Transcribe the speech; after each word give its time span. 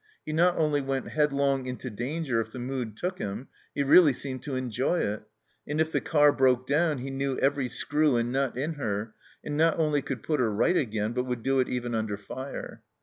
He 0.25 0.33
not 0.33 0.57
only 0.57 0.81
went 0.81 1.09
headlong 1.09 1.67
into 1.67 1.91
danger 1.91 2.41
if 2.41 2.51
the 2.51 2.57
mood 2.57 2.97
took 2.97 3.19
him, 3.19 3.49
he 3.75 3.83
really 3.83 4.13
seemed 4.13 4.41
to 4.41 4.55
enjoy 4.55 4.97
it; 4.99 5.21
and 5.67 5.79
if 5.79 5.91
the 5.91 6.01
car 6.01 6.33
broke 6.33 6.65
down 6.65 6.97
he 6.97 7.11
knew 7.11 7.37
every 7.37 7.69
screw 7.69 8.15
and 8.15 8.31
nut 8.31 8.57
in 8.57 8.73
her, 8.73 9.13
and 9.43 9.55
not 9.55 9.77
only 9.77 10.01
could 10.01 10.23
put 10.23 10.39
her 10.39 10.51
right 10.51 10.75
again, 10.75 11.13
but 11.13 11.25
would 11.25 11.43
do 11.43 11.59
it 11.59 11.69
even 11.69 11.93
under 11.93 12.17
fire. 12.17 12.81